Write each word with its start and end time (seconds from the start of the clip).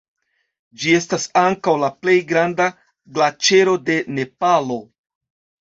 Ĝi 0.83 0.93
estas 0.99 1.27
ankaŭ 1.41 1.75
la 1.83 1.89
plej 2.05 2.17
granda 2.33 2.67
glaĉero 3.19 3.79
de 3.91 4.03
Nepalo. 4.19 4.81